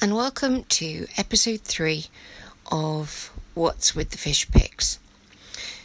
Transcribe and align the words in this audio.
and 0.00 0.14
welcome 0.14 0.62
to 0.64 1.06
episode 1.16 1.62
three 1.62 2.06
of 2.70 3.32
What's 3.54 3.94
with 3.94 4.10
the 4.10 4.18
Fish 4.18 4.50
Pics. 4.50 4.98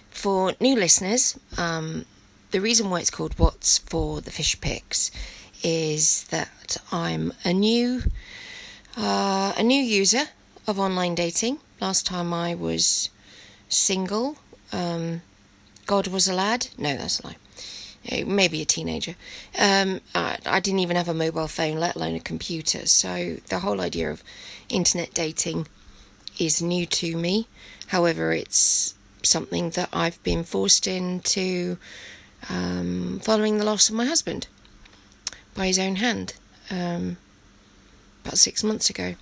For 0.10 0.54
new 0.60 0.76
listeners, 0.76 1.40
um, 1.58 2.06
the 2.52 2.60
reason 2.60 2.90
why 2.90 3.00
it's 3.00 3.10
called 3.10 3.40
What's 3.40 3.78
for 3.78 4.20
the 4.20 4.32
Fish 4.32 4.60
Pics 4.60 5.12
is 5.64 6.26
that 6.26 6.78
I'm 6.92 7.32
a 7.46 7.54
new 7.54 8.04
uh, 8.98 9.54
a 9.58 9.64
new 9.64 9.82
user 9.82 10.24
of 10.68 10.78
online 10.78 11.16
dating. 11.16 11.60
Last 11.80 12.06
time 12.06 12.34
I 12.34 12.54
was 12.54 13.10
single, 13.70 14.36
um, 14.74 15.22
God 15.86 16.08
was 16.08 16.28
a 16.28 16.34
lad. 16.34 16.68
No, 16.78 16.98
that's 16.98 17.22
a 17.22 17.28
lie. 17.28 17.38
Maybe 18.10 18.62
a 18.62 18.66
teenager. 18.66 19.16
Um, 19.58 20.02
I, 20.16 20.40
I, 20.46 20.60
didn't 20.60 20.80
even 20.80 20.96
have 20.96 21.08
a 21.08 21.14
mobile 21.14 21.48
phone, 21.48 21.78
let 21.78 21.96
alone 21.96 22.16
a 22.16 22.20
computer. 22.20 22.88
So 22.88 23.38
the 23.48 23.60
whole 23.60 23.80
idea 23.80 24.10
of 24.10 24.24
internet 24.70 25.14
dating 25.14 25.68
is 26.40 26.62
new 26.64 26.88
to 26.88 27.16
me. 27.16 27.48
However, 27.88 28.34
it's 28.34 28.96
something 29.22 29.70
that 29.72 29.90
I've 29.94 30.22
been 30.24 30.44
forced 30.44 30.88
into 30.88 31.78
um, 32.50 33.20
following 33.22 33.58
the 33.58 33.66
loss 33.66 33.88
of 33.90 33.96
my 33.96 34.06
husband 34.06 34.48
by 35.54 35.68
his 35.68 35.78
own 35.78 35.98
hand 35.98 36.34
um, 36.72 37.18
about 38.24 38.40
six 38.40 38.64
months 38.64 38.90
ago. 38.90 39.16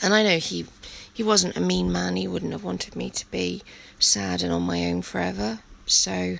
And 0.00 0.14
I 0.14 0.22
know 0.22 0.38
he 0.38 0.66
he 1.12 1.22
wasn't 1.22 1.56
a 1.56 1.60
mean 1.60 1.90
man. 1.92 2.16
He 2.16 2.28
wouldn't 2.28 2.52
have 2.52 2.64
wanted 2.64 2.96
me 2.96 3.10
to 3.10 3.30
be 3.30 3.62
sad 3.98 4.42
and 4.42 4.52
on 4.52 4.62
my 4.62 4.86
own 4.86 5.02
forever. 5.02 5.58
So 5.86 6.38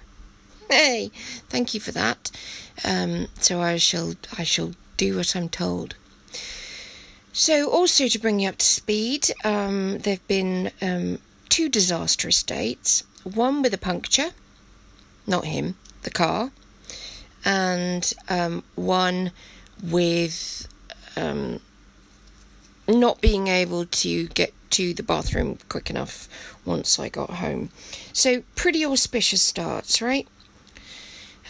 Hey, 0.70 1.10
thank 1.48 1.74
you 1.74 1.80
for 1.80 1.90
that. 1.90 2.30
Um, 2.84 3.26
so 3.40 3.60
I 3.60 3.76
shall 3.76 4.14
I 4.38 4.44
shall 4.44 4.70
do 4.96 5.16
what 5.16 5.34
I'm 5.34 5.48
told. 5.48 5.96
So 7.32 7.68
also 7.68 8.06
to 8.06 8.18
bring 8.20 8.38
you 8.38 8.48
up 8.48 8.58
to 8.58 8.64
speed, 8.64 9.32
um, 9.44 9.98
there've 9.98 10.26
been 10.28 10.70
um, 10.80 11.18
two 11.48 11.68
disastrous 11.68 12.44
dates. 12.44 13.02
One 13.24 13.62
with 13.62 13.74
a 13.74 13.78
puncture, 13.78 14.30
not 15.26 15.44
him, 15.44 15.74
the 16.02 16.10
car, 16.10 16.52
and 17.44 18.12
um, 18.28 18.62
one 18.76 19.32
with 19.82 20.68
um, 21.16 21.58
not 22.86 23.20
being 23.20 23.48
able 23.48 23.86
to 23.86 24.28
get 24.28 24.52
to 24.70 24.94
the 24.94 25.02
bathroom 25.02 25.58
quick 25.68 25.90
enough 25.90 26.28
once 26.64 26.96
I 26.96 27.08
got 27.08 27.30
home. 27.30 27.70
So 28.12 28.44
pretty 28.54 28.86
auspicious 28.86 29.42
starts, 29.42 30.00
right? 30.00 30.28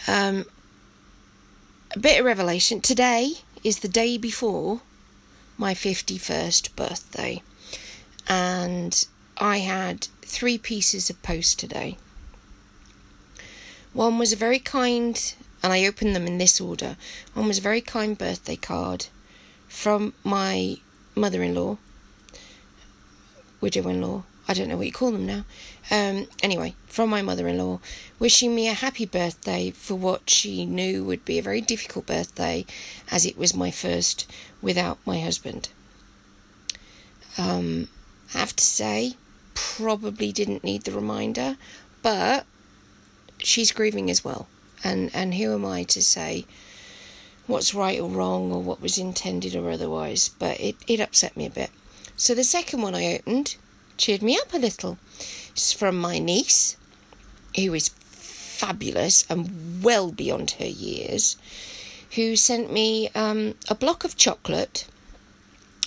Um, 0.07 0.47
a 1.95 1.99
bit 1.99 2.19
of 2.19 2.25
revelation. 2.25 2.81
Today 2.81 3.35
is 3.63 3.81
the 3.81 3.89
day 3.89 4.17
before 4.17 4.81
my 5.59 5.75
51st 5.75 6.75
birthday, 6.75 7.43
and 8.27 9.07
I 9.37 9.59
had 9.59 10.09
three 10.23 10.57
pieces 10.57 11.11
of 11.11 11.23
post 11.23 11.59
today. 11.59 11.99
One 13.93 14.19
was 14.19 14.33
a 14.33 14.37
very 14.37 14.59
kind, 14.59 15.35
and 15.63 15.73
I 15.73 15.87
opened 15.87 16.17
them 16.17 16.27
in 16.27 16.39
this 16.39 16.61
order. 16.61 16.97
One 17.35 17.49
was 17.49 17.59
a 17.59 17.63
very 17.63 17.81
kind 17.81 18.17
birthday 18.17 18.57
card 18.57 19.07
from 19.69 20.15
my 20.25 20.77
mother 21.15 21.43
in 21.43 21.55
law, 21.55 21.77
widow 23.61 23.89
in 23.89 24.01
law, 24.01 24.23
I 24.51 24.53
don't 24.53 24.67
know 24.67 24.77
what 24.77 24.87
you 24.87 24.93
call 24.93 25.13
them 25.13 25.27
now. 25.27 25.45
Um, 25.93 26.27
anyway, 26.43 26.75
from 26.87 27.09
my 27.09 27.23
mother 27.23 27.47
in 27.47 27.59
law, 27.59 27.79
wishing 28.19 28.53
me 28.53 28.67
a 28.67 28.73
happy 28.73 29.07
birthday 29.07 29.71
for 29.71 29.95
what 29.95 30.29
she 30.29 30.67
knew 30.67 31.05
would 31.05 31.25
be 31.25 31.39
a 31.39 31.43
very 31.43 31.61
difficult 31.61 32.07
birthday, 32.07 32.67
as 33.13 33.25
it 33.25 33.39
was 33.39 33.55
my 33.55 33.71
first 33.71 34.29
without 34.61 34.99
my 35.07 35.21
husband. 35.21 35.69
Um, 37.39 37.91
I 38.35 38.39
have 38.39 38.57
to 38.57 38.65
say, 38.65 39.15
probably 39.55 40.33
didn't 40.33 40.65
need 40.65 40.83
the 40.83 40.91
reminder, 40.91 41.57
but 42.03 42.45
she's 43.39 43.71
grieving 43.71 44.11
as 44.11 44.25
well. 44.25 44.49
And, 44.83 45.13
and 45.15 45.35
who 45.35 45.55
am 45.55 45.65
I 45.65 45.85
to 45.85 46.03
say 46.03 46.45
what's 47.47 47.73
right 47.73 48.01
or 48.01 48.09
wrong 48.09 48.51
or 48.51 48.61
what 48.61 48.83
was 48.83 48.99
intended 48.99 49.55
or 49.55 49.71
otherwise? 49.71 50.29
But 50.41 50.59
it, 50.59 50.75
it 50.89 50.99
upset 50.99 51.37
me 51.37 51.47
a 51.47 51.51
bit. 51.51 51.71
So 52.17 52.35
the 52.35 52.43
second 52.43 52.83
one 52.83 52.97
I 52.97 53.15
opened 53.15 53.55
cheered 54.01 54.23
me 54.23 54.39
up 54.39 54.53
a 54.55 54.59
little. 54.59 54.99
It's 55.53 55.73
from 55.73 55.97
my 55.97 56.19
niece, 56.19 56.77
who 57.55 57.75
is 57.75 57.91
fabulous 57.91 59.27
and 59.29 59.83
well 59.85 60.11
beyond 60.11 60.53
her 60.53 60.67
years, 60.67 61.37
who 62.13 62.35
sent 62.35 62.73
me 62.73 63.11
um, 63.15 63.55
a 63.69 63.75
block 63.75 64.03
of 64.03 64.17
chocolate 64.17 64.87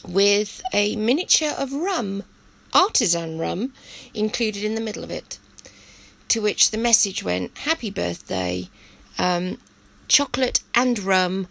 with 0.07 0.61
a 0.73 0.95
miniature 0.95 1.53
of 1.57 1.73
rum, 1.73 2.23
artisan 2.71 3.39
rum, 3.39 3.73
included 4.13 4.63
in 4.63 4.75
the 4.75 4.81
middle 4.81 5.03
of 5.03 5.11
it. 5.11 5.39
To 6.29 6.41
which 6.41 6.71
the 6.71 6.77
message 6.77 7.23
went, 7.23 7.57
Happy 7.59 7.89
birthday, 7.89 8.69
um, 9.17 9.57
chocolate 10.07 10.61
and 10.75 10.99
rum. 10.99 11.47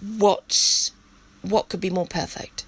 What's 0.00 0.92
what 1.42 1.68
could 1.68 1.80
be 1.80 1.90
more 1.90 2.06
perfect? 2.06 2.64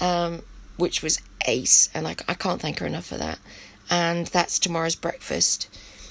Um, 0.00 0.42
which 0.76 1.02
was 1.02 1.20
ace, 1.46 1.88
and 1.94 2.06
I, 2.06 2.16
I 2.26 2.34
can't 2.34 2.60
thank 2.60 2.78
her 2.78 2.86
enough 2.86 3.06
for 3.06 3.16
that. 3.16 3.38
And 3.90 4.26
that's 4.26 4.58
tomorrow's 4.58 4.96
breakfast 4.96 5.68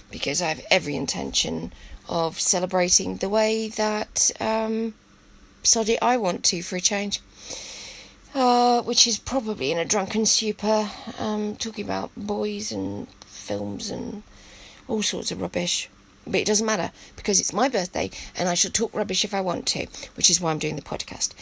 because 0.10 0.42
I 0.42 0.48
have 0.48 0.66
every 0.72 0.96
intention 0.96 1.74
of 2.10 2.40
celebrating 2.40 3.18
the 3.18 3.30
way 3.30 3.68
that 3.70 4.32
um, 4.40 4.94
sod 5.64 5.90
I 6.02 6.18
want 6.18 6.44
to 6.46 6.62
for 6.62 6.78
a 6.78 6.82
change. 6.82 7.22
Uh, 8.34 8.84
which 8.84 9.08
is 9.08 9.18
probably 9.18 9.72
in 9.72 9.80
a 9.80 9.86
drunken 9.86 10.26
stupor, 10.26 10.92
um, 11.18 11.56
talking 11.56 11.84
about 11.84 12.12
boys 12.16 12.72
and 12.72 13.08
films 13.26 13.90
and 13.90 14.22
all 14.88 15.02
sorts 15.02 15.32
of 15.32 15.42
rubbish. 15.42 15.90
But 16.26 16.42
it 16.42 16.46
doesn't 16.46 16.66
matter 16.66 16.92
because 17.16 17.40
it's 17.40 17.54
my 17.54 17.70
birthday 17.70 18.12
and 18.36 18.48
I 18.50 18.54
shall 18.54 18.70
talk 18.70 18.94
rubbish 18.94 19.24
if 19.24 19.34
I 19.34 19.42
want 19.42 19.66
to, 19.68 19.88
which 20.16 20.30
is 20.30 20.40
why 20.40 20.52
I'm 20.52 20.60
doing 20.60 20.76
the 20.76 20.82
podcast. 20.82 21.34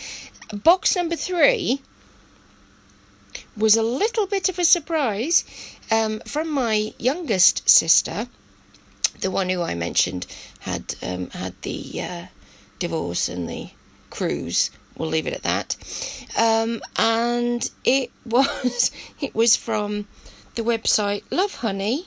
Box 0.64 0.96
number 0.96 1.16
three 1.16 1.82
was 3.58 3.76
a 3.76 3.84
little 3.84 4.28
bit 4.28 4.50
of 4.50 4.60
a 4.60 4.66
surprise 4.66 5.44
um, 5.92 6.20
from 6.26 6.50
my 6.50 6.94
youngest 6.98 7.68
sister, 7.70 8.28
the 9.22 9.32
one 9.32 9.50
who 9.50 9.62
I 9.62 9.76
mentioned 9.76 10.26
had 10.60 10.96
um, 11.02 11.30
had 11.30 11.54
the 11.62 12.02
uh, 12.02 12.26
divorce 12.80 13.30
and 13.30 13.50
the 13.50 13.70
cruise. 14.10 14.72
We'll 14.98 15.10
leave 15.10 15.28
it 15.28 15.34
at 15.34 15.44
that. 15.44 15.76
Um, 16.38 16.82
and 16.98 17.70
it 17.84 18.12
was 18.26 18.92
it 19.20 19.36
was 19.36 19.56
from 19.56 20.08
the 20.56 20.64
website 20.64 21.24
Lovehoney. 21.30 22.06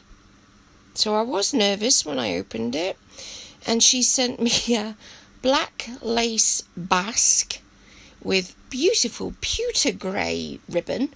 So 0.94 1.15
I 1.15 1.22
was 1.22 1.55
nervous 1.55 2.05
when 2.05 2.19
I 2.19 2.37
opened 2.37 2.75
it, 2.75 2.97
and 3.67 3.83
she 3.83 4.03
sent 4.03 4.41
me 4.41 4.75
a 4.75 4.97
black 5.43 5.88
lace 6.03 6.62
basque 6.77 7.61
with 8.23 8.55
beautiful 8.71 9.34
pewter 9.41 9.93
grey 9.93 10.61
ribbon 10.69 11.11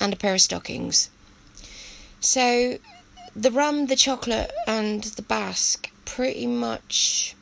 and 0.00 0.12
a 0.12 0.16
pair 0.16 0.34
of 0.34 0.40
stockings. 0.40 1.10
So 2.20 2.78
the 3.34 3.50
rum, 3.50 3.86
the 3.86 3.96
chocolate, 3.96 4.50
and 4.66 5.04
the 5.04 5.22
basque 5.22 5.90
pretty 6.04 6.46
much, 6.46 7.34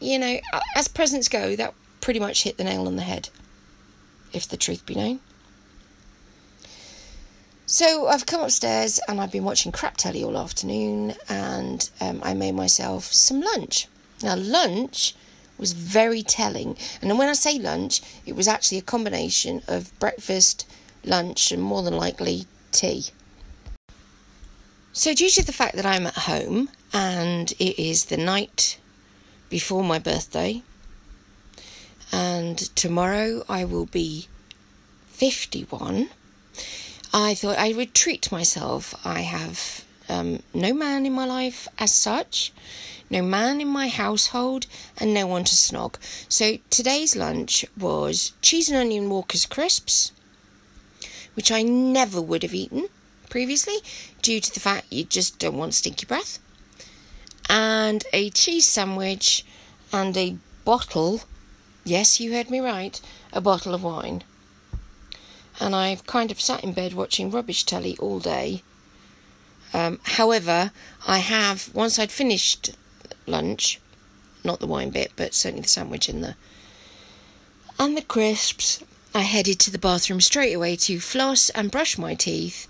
you 0.00 0.18
know, 0.18 0.38
as 0.76 0.88
presents 0.88 1.28
go, 1.28 1.56
that 1.56 1.74
pretty 2.00 2.20
much 2.20 2.42
hit 2.42 2.58
the 2.58 2.64
nail 2.64 2.86
on 2.86 2.96
the 2.96 3.02
head, 3.02 3.30
if 4.32 4.46
the 4.48 4.56
truth 4.56 4.84
be 4.84 4.94
known. 4.94 5.20
So 7.66 8.08
I've 8.08 8.26
come 8.26 8.42
upstairs 8.42 9.00
and 9.08 9.20
I've 9.20 9.32
been 9.32 9.44
watching 9.44 9.72
crap 9.72 9.96
telly 9.96 10.22
all 10.22 10.36
afternoon, 10.36 11.14
and 11.28 11.88
um, 12.00 12.20
I 12.22 12.34
made 12.34 12.54
myself 12.54 13.04
some 13.04 13.40
lunch. 13.40 13.88
Now, 14.22 14.36
lunch 14.36 15.14
was 15.58 15.72
very 15.72 16.22
telling, 16.22 16.76
and 17.00 17.18
when 17.18 17.28
I 17.28 17.34
say 17.34 17.58
lunch, 17.58 18.00
it 18.26 18.34
was 18.34 18.48
actually 18.48 18.78
a 18.78 18.82
combination 18.82 19.62
of 19.68 19.96
breakfast 19.98 20.66
lunch, 21.04 21.52
and 21.52 21.62
more 21.62 21.82
than 21.82 21.96
likely 21.96 22.46
tea. 22.72 23.06
So, 24.92 25.14
due 25.14 25.30
to 25.30 25.44
the 25.44 25.52
fact 25.52 25.76
that 25.76 25.86
I'm 25.86 26.06
at 26.06 26.14
home 26.14 26.70
and 26.92 27.50
it 27.58 27.82
is 27.82 28.04
the 28.04 28.16
night 28.16 28.78
before 29.48 29.82
my 29.82 29.98
birthday, 29.98 30.62
and 32.12 32.58
tomorrow 32.76 33.44
I 33.48 33.64
will 33.64 33.86
be 33.86 34.28
51, 35.08 36.10
I 37.12 37.34
thought 37.34 37.58
I 37.58 37.72
would 37.72 37.94
treat 37.94 38.30
myself. 38.30 38.94
I 39.04 39.20
have 39.22 39.84
um, 40.08 40.42
no 40.52 40.72
man 40.72 41.06
in 41.06 41.12
my 41.12 41.24
life 41.24 41.68
as 41.78 41.94
such, 41.94 42.52
no 43.10 43.22
man 43.22 43.60
in 43.60 43.68
my 43.68 43.88
household, 43.88 44.66
and 44.98 45.12
no 45.12 45.26
one 45.26 45.44
to 45.44 45.54
snog. 45.54 45.96
So 46.28 46.58
today's 46.70 47.16
lunch 47.16 47.64
was 47.78 48.32
cheese 48.42 48.68
and 48.68 48.78
onion 48.78 49.10
Walker's 49.10 49.46
crisps, 49.46 50.12
which 51.34 51.50
I 51.50 51.62
never 51.62 52.20
would 52.20 52.42
have 52.42 52.54
eaten 52.54 52.88
previously 53.28 53.78
due 54.22 54.40
to 54.40 54.54
the 54.54 54.60
fact 54.60 54.92
you 54.92 55.04
just 55.04 55.38
don't 55.38 55.56
want 55.56 55.74
stinky 55.74 56.06
breath, 56.06 56.38
and 57.48 58.04
a 58.12 58.30
cheese 58.30 58.66
sandwich 58.66 59.44
and 59.92 60.16
a 60.16 60.36
bottle 60.64 61.22
Yes, 61.86 62.18
you 62.18 62.32
heard 62.32 62.50
me 62.50 62.60
right. 62.60 62.98
A 63.34 63.42
bottle 63.42 63.74
of 63.74 63.82
wine. 63.82 64.24
And 65.60 65.76
I've 65.76 66.06
kind 66.06 66.30
of 66.30 66.40
sat 66.40 66.64
in 66.64 66.72
bed 66.72 66.94
watching 66.94 67.30
rubbish 67.30 67.64
telly 67.64 67.94
all 67.98 68.20
day. 68.20 68.62
Um, 69.74 69.98
however, 70.04 70.70
I 71.06 71.18
have, 71.18 71.74
once 71.74 71.98
I'd 71.98 72.12
finished 72.12 72.70
lunch, 73.26 73.80
not 74.44 74.60
the 74.60 74.66
wine 74.66 74.90
bit, 74.90 75.12
but 75.16 75.34
certainly 75.34 75.62
the 75.62 75.68
sandwich 75.68 76.08
and 76.08 76.22
the 76.22 76.36
and 77.76 77.96
the 77.96 78.02
crisps, 78.02 78.84
I 79.12 79.22
headed 79.22 79.58
to 79.60 79.70
the 79.72 79.78
bathroom 79.78 80.20
straight 80.20 80.52
away 80.52 80.76
to 80.76 81.00
floss 81.00 81.50
and 81.50 81.72
brush 81.72 81.98
my 81.98 82.14
teeth 82.14 82.68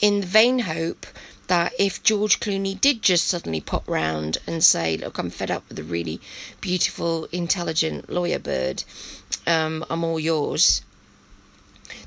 in 0.00 0.20
the 0.20 0.26
vain 0.26 0.60
hope 0.60 1.06
that 1.46 1.72
if 1.78 2.02
George 2.02 2.40
Clooney 2.40 2.80
did 2.80 3.02
just 3.02 3.26
suddenly 3.28 3.60
pop 3.60 3.88
round 3.88 4.38
and 4.46 4.62
say, 4.62 4.96
Look, 4.96 5.18
I'm 5.18 5.30
fed 5.30 5.50
up 5.50 5.68
with 5.68 5.78
a 5.78 5.84
really 5.84 6.20
beautiful, 6.60 7.28
intelligent 7.32 8.10
lawyer 8.10 8.38
bird, 8.40 8.82
um, 9.46 9.84
I'm 9.88 10.04
all 10.04 10.18
yours, 10.18 10.82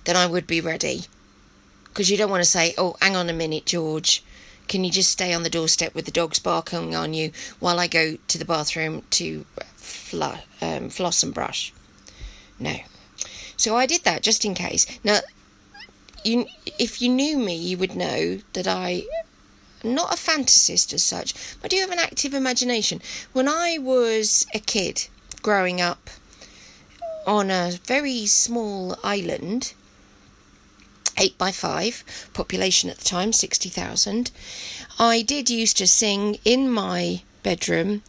then 0.03 0.15
I 0.15 0.27
would 0.27 0.47
be 0.47 0.59
ready. 0.61 1.03
Because 1.85 2.09
you 2.09 2.17
don't 2.17 2.31
want 2.31 2.43
to 2.43 2.49
say, 2.49 2.73
Oh, 2.77 2.95
hang 3.01 3.15
on 3.15 3.29
a 3.29 3.33
minute, 3.33 3.65
George. 3.65 4.23
Can 4.67 4.83
you 4.83 4.91
just 4.91 5.11
stay 5.11 5.33
on 5.33 5.43
the 5.43 5.49
doorstep 5.49 5.93
with 5.93 6.05
the 6.05 6.11
dogs 6.11 6.39
barking 6.39 6.95
on 6.95 7.13
you 7.13 7.31
while 7.59 7.79
I 7.79 7.87
go 7.87 8.17
to 8.27 8.37
the 8.37 8.45
bathroom 8.45 9.03
to 9.11 9.45
fl- 9.75 10.39
um, 10.61 10.89
floss 10.89 11.23
and 11.23 11.33
brush? 11.33 11.73
No. 12.59 12.77
So 13.57 13.75
I 13.75 13.85
did 13.85 14.03
that 14.03 14.23
just 14.23 14.45
in 14.45 14.53
case. 14.55 14.85
Now, 15.03 15.19
you, 16.23 16.45
if 16.79 17.01
you 17.01 17.09
knew 17.09 17.37
me, 17.37 17.55
you 17.55 17.77
would 17.77 17.95
know 17.95 18.39
that 18.53 18.67
I 18.67 19.03
not 19.83 20.13
a 20.13 20.17
fantasist 20.17 20.93
as 20.93 21.03
such, 21.03 21.33
but 21.61 21.71
I 21.71 21.75
do 21.75 21.81
have 21.81 21.91
an 21.91 21.99
active 21.99 22.33
imagination. 22.33 23.01
When 23.33 23.49
I 23.49 23.77
was 23.77 24.45
a 24.53 24.59
kid 24.59 25.07
growing 25.41 25.81
up 25.81 26.09
on 27.27 27.51
a 27.51 27.77
very 27.85 28.25
small 28.25 28.97
island, 29.03 29.73
eight 31.17 31.37
by 31.37 31.51
five, 31.51 32.03
population 32.33 32.89
at 32.89 32.97
the 32.97 33.05
time, 33.05 33.33
60,000, 33.33 34.31
I 34.99 35.21
did 35.21 35.49
used 35.49 35.77
to 35.77 35.87
sing 35.87 36.37
in 36.45 36.69
my 36.69 37.21
bedroom 37.43 38.03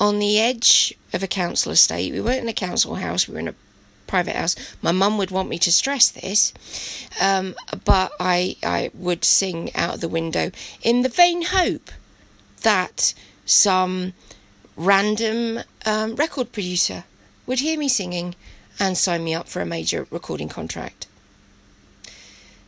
on 0.00 0.18
the 0.18 0.38
edge 0.38 0.94
of 1.12 1.22
a 1.22 1.28
council 1.28 1.72
estate. 1.72 2.12
We 2.12 2.20
weren't 2.20 2.42
in 2.42 2.48
a 2.48 2.52
council 2.52 2.96
house, 2.96 3.28
we 3.28 3.34
were 3.34 3.40
in 3.40 3.48
a 3.48 3.54
private 4.06 4.34
house. 4.34 4.56
My 4.82 4.90
mum 4.90 5.18
would 5.18 5.30
want 5.30 5.48
me 5.48 5.58
to 5.58 5.70
stress 5.70 6.08
this, 6.08 6.52
um, 7.20 7.54
but 7.84 8.10
I 8.18 8.56
I 8.62 8.90
would 8.94 9.24
sing 9.24 9.74
out 9.76 9.96
of 9.96 10.00
the 10.00 10.08
window 10.08 10.50
in 10.82 11.02
the 11.02 11.08
vain 11.08 11.42
hope 11.42 11.90
that 12.62 13.14
some 13.44 14.14
random 14.76 15.60
um, 15.86 16.16
record 16.16 16.50
producer 16.52 17.04
would 17.46 17.60
hear 17.60 17.78
me 17.78 17.88
singing 17.88 18.34
and 18.80 18.96
sign 18.96 19.24
me 19.24 19.34
up 19.34 19.48
for 19.48 19.60
a 19.60 19.66
major 19.66 20.06
recording 20.10 20.48
contract. 20.48 20.97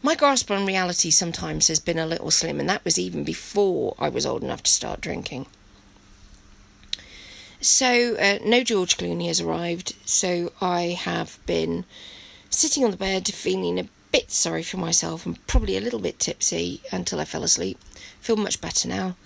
My 0.03 0.15
grasp 0.15 0.51
on 0.51 0.65
reality 0.65 1.11
sometimes 1.11 1.69
has 1.69 1.79
been 1.79 1.99
a 1.99 2.07
little 2.07 2.31
slim, 2.31 2.59
and 2.59 2.69
that 2.71 2.85
was 2.85 2.99
even 2.99 3.23
before 3.23 3.95
I 3.99 4.09
was 4.09 4.25
old 4.25 4.43
enough 4.43 4.63
to 4.63 4.71
start 4.71 5.03
drinking. 5.03 5.47
So, 7.61 8.17
uh, 8.17 8.39
no 8.43 8.65
George 8.65 8.97
Clooney 8.97 9.27
has 9.27 9.43
arrived, 9.43 9.95
so 10.07 10.53
I 10.63 10.99
have 10.99 11.39
been 11.45 11.85
sitting 12.49 12.83
on 12.83 12.91
the 12.91 12.97
bed 12.97 13.29
feeling 13.29 13.79
a 13.79 13.89
bit 14.11 14.31
sorry 14.31 14.63
for 14.63 14.79
myself 14.79 15.27
and 15.27 15.47
probably 15.47 15.77
a 15.77 15.81
little 15.81 15.99
bit 16.01 16.19
tipsy 16.19 16.81
until 16.91 17.21
I 17.21 17.27
fell 17.27 17.45
asleep. 17.45 17.79
Feel 18.21 18.37
much 18.37 18.63
better 18.63 18.89
now. 18.89 19.17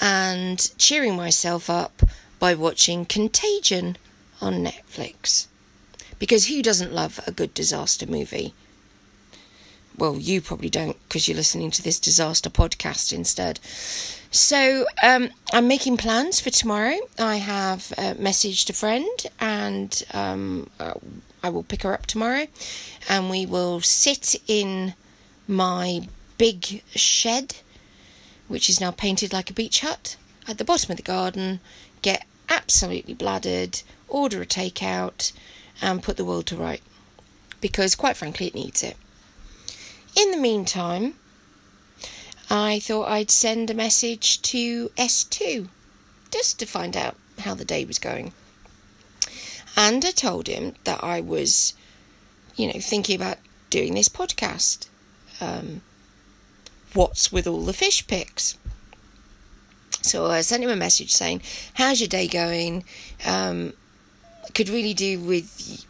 And 0.00 0.70
cheering 0.78 1.16
myself 1.16 1.68
up 1.68 2.02
by 2.38 2.54
watching 2.54 3.04
Contagion 3.04 3.96
on 4.40 4.64
Netflix. 4.64 5.46
Because 6.20 6.46
who 6.46 6.62
doesn't 6.62 6.92
love 6.92 7.18
a 7.26 7.32
good 7.32 7.52
disaster 7.52 8.06
movie? 8.06 8.54
Well, 9.96 10.16
you 10.16 10.40
probably 10.40 10.70
don't 10.70 10.96
because 11.08 11.28
you're 11.28 11.36
listening 11.36 11.70
to 11.72 11.82
this 11.82 12.00
disaster 12.00 12.50
podcast 12.50 13.12
instead. 13.12 13.60
So 14.30 14.86
um, 15.02 15.30
I'm 15.52 15.68
making 15.68 15.96
plans 15.98 16.40
for 16.40 16.50
tomorrow. 16.50 16.98
I 17.18 17.36
have 17.36 17.92
uh, 17.96 18.14
messaged 18.14 18.68
a 18.70 18.72
friend 18.72 19.08
and 19.38 20.02
um, 20.12 20.68
uh, 20.80 20.94
I 21.42 21.50
will 21.50 21.62
pick 21.62 21.82
her 21.82 21.92
up 21.92 22.06
tomorrow 22.06 22.46
and 23.08 23.30
we 23.30 23.46
will 23.46 23.80
sit 23.80 24.34
in 24.48 24.94
my 25.46 26.08
big 26.38 26.82
shed, 26.96 27.56
which 28.48 28.68
is 28.68 28.80
now 28.80 28.90
painted 28.90 29.32
like 29.32 29.50
a 29.50 29.54
beach 29.54 29.80
hut, 29.80 30.16
at 30.48 30.58
the 30.58 30.64
bottom 30.64 30.90
of 30.90 30.96
the 30.96 31.02
garden, 31.02 31.60
get 32.02 32.26
absolutely 32.48 33.14
bladdered, 33.14 33.82
order 34.08 34.42
a 34.42 34.46
takeout, 34.46 35.32
and 35.80 36.02
put 36.02 36.16
the 36.16 36.24
world 36.24 36.46
to 36.46 36.56
right. 36.56 36.82
Because, 37.60 37.94
quite 37.94 38.16
frankly, 38.16 38.46
it 38.48 38.54
needs 38.54 38.82
it. 38.82 38.96
In 40.16 40.30
the 40.30 40.36
meantime, 40.36 41.14
I 42.48 42.78
thought 42.78 43.08
I'd 43.08 43.30
send 43.30 43.70
a 43.70 43.74
message 43.74 44.40
to 44.42 44.90
S2 44.90 45.68
just 46.30 46.58
to 46.58 46.66
find 46.66 46.96
out 46.96 47.16
how 47.40 47.54
the 47.54 47.64
day 47.64 47.84
was 47.84 47.98
going. 47.98 48.32
And 49.76 50.04
I 50.04 50.12
told 50.12 50.46
him 50.46 50.74
that 50.84 51.02
I 51.02 51.20
was, 51.20 51.74
you 52.54 52.72
know, 52.72 52.78
thinking 52.78 53.16
about 53.16 53.38
doing 53.70 53.94
this 53.94 54.08
podcast. 54.08 54.86
Um, 55.40 55.82
what's 56.92 57.32
with 57.32 57.46
all 57.46 57.64
the 57.64 57.72
fish 57.72 58.06
pics? 58.06 58.56
So 60.00 60.26
I 60.26 60.42
sent 60.42 60.62
him 60.62 60.70
a 60.70 60.76
message 60.76 61.12
saying, 61.12 61.42
How's 61.74 62.00
your 62.00 62.08
day 62.08 62.28
going? 62.28 62.84
Um, 63.26 63.72
could 64.54 64.68
really 64.68 64.94
do 64.94 65.18
with 65.18 65.86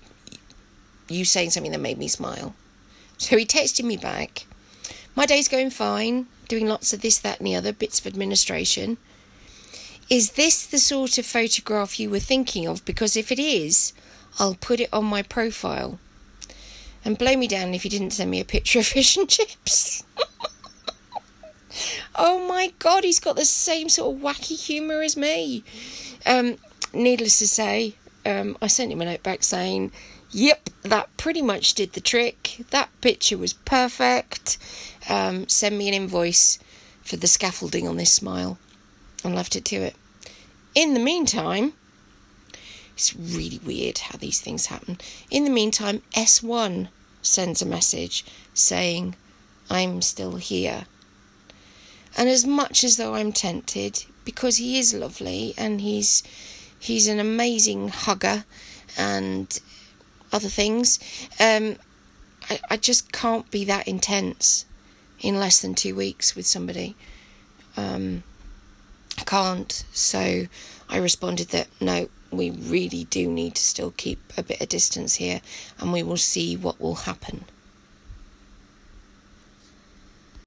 you 1.08 1.24
saying 1.24 1.50
something 1.50 1.72
that 1.72 1.80
made 1.80 1.98
me 1.98 2.08
smile. 2.08 2.54
So 3.18 3.36
he 3.38 3.46
texted 3.46 3.84
me 3.84 3.96
back, 3.96 4.46
My 5.14 5.26
day's 5.26 5.48
going 5.48 5.70
fine 5.70 6.26
doing 6.48 6.66
lots 6.66 6.92
of 6.92 7.00
this, 7.00 7.18
that, 7.18 7.38
and 7.38 7.46
the 7.46 7.54
other 7.54 7.72
bits 7.72 8.00
of 8.00 8.06
administration. 8.06 8.98
Is 10.10 10.32
this 10.32 10.66
the 10.66 10.78
sort 10.78 11.16
of 11.16 11.24
photograph 11.24 11.98
you 11.98 12.10
were 12.10 12.18
thinking 12.18 12.66
of? 12.68 12.84
Because 12.84 13.16
if 13.16 13.32
it 13.32 13.38
is, 13.38 13.92
I'll 14.38 14.54
put 14.54 14.80
it 14.80 14.90
on 14.92 15.04
my 15.04 15.22
profile. 15.22 15.98
And 17.04 17.18
blow 17.18 17.36
me 17.36 17.46
down 17.46 17.74
if 17.74 17.84
you 17.84 17.90
didn't 17.90 18.12
send 18.12 18.30
me 18.30 18.40
a 18.40 18.44
picture 18.44 18.80
of 18.80 18.86
fish 18.94 19.16
and 19.16 19.28
chips. 19.28 20.04
oh 22.14 22.46
my 22.46 22.72
god, 22.78 23.04
he's 23.04 23.20
got 23.20 23.36
the 23.36 23.44
same 23.44 23.88
sort 23.88 24.14
of 24.14 24.22
wacky 24.22 24.62
humour 24.62 25.02
as 25.02 25.16
me. 25.16 25.64
Um, 26.26 26.56
needless 26.92 27.38
to 27.38 27.48
say, 27.48 27.94
um, 28.26 28.56
I 28.60 28.66
sent 28.66 28.92
him 28.92 29.00
a 29.00 29.04
note 29.04 29.22
back 29.22 29.42
saying, 29.42 29.92
Yep, 30.36 30.70
that 30.82 31.16
pretty 31.16 31.42
much 31.42 31.74
did 31.74 31.92
the 31.92 32.00
trick. 32.00 32.64
That 32.70 32.90
picture 33.00 33.38
was 33.38 33.52
perfect 33.52 34.58
um, 35.08 35.48
send 35.48 35.78
me 35.78 35.86
an 35.86 35.94
invoice 35.94 36.58
for 37.02 37.16
the 37.16 37.28
scaffolding 37.28 37.86
on 37.86 37.98
this 37.98 38.12
smile 38.12 38.58
and 39.22 39.34
left 39.34 39.54
it 39.54 39.64
to 39.66 39.76
it. 39.76 39.94
In 40.74 40.92
the 40.92 41.00
meantime, 41.00 41.74
it's 42.94 43.14
really 43.14 43.60
weird 43.64 43.98
how 43.98 44.18
these 44.18 44.40
things 44.40 44.66
happen. 44.66 44.98
In 45.30 45.44
the 45.44 45.50
meantime, 45.50 46.02
S1 46.16 46.88
sends 47.22 47.62
a 47.62 47.66
message 47.66 48.24
saying, 48.54 49.14
I'm 49.70 50.02
still 50.02 50.36
here. 50.36 50.86
And 52.16 52.28
as 52.28 52.44
much 52.44 52.82
as 52.82 52.96
though 52.96 53.14
I'm 53.14 53.32
tempted, 53.32 54.04
because 54.24 54.56
he 54.56 54.78
is 54.78 54.94
lovely 54.94 55.54
and 55.56 55.80
he's 55.80 56.22
he's 56.78 57.06
an 57.06 57.20
amazing 57.20 57.88
hugger 57.88 58.44
and 58.96 59.60
other 60.34 60.48
things, 60.48 60.98
um, 61.40 61.76
I, 62.50 62.60
I 62.70 62.76
just 62.76 63.12
can't 63.12 63.50
be 63.50 63.64
that 63.64 63.86
intense 63.88 64.66
in 65.20 65.38
less 65.38 65.62
than 65.62 65.74
two 65.74 65.94
weeks 65.94 66.36
with 66.36 66.46
somebody. 66.46 66.96
Um, 67.76 68.24
I 69.18 69.22
can't. 69.22 69.84
So 69.92 70.46
I 70.88 70.96
responded 70.98 71.48
that 71.48 71.68
no, 71.80 72.08
we 72.30 72.50
really 72.50 73.04
do 73.04 73.30
need 73.30 73.54
to 73.54 73.62
still 73.62 73.92
keep 73.96 74.20
a 74.36 74.42
bit 74.42 74.60
of 74.60 74.68
distance 74.68 75.14
here 75.14 75.40
and 75.78 75.92
we 75.92 76.02
will 76.02 76.16
see 76.16 76.56
what 76.56 76.80
will 76.80 76.96
happen. 76.96 77.44